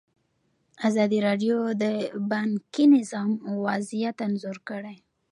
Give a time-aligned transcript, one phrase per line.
[0.87, 1.85] ازادي راډیو د
[2.31, 3.29] بانکي نظام
[3.65, 4.97] وضعیت انځور کړی.